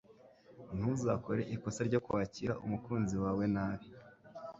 ntuzakore 0.77 1.41
ikosa 1.55 1.81
ryo 1.89 1.99
kwakira 2.05 2.53
umukunzi 2.65 3.15
wawe 3.23 3.45
nabi 3.53 3.87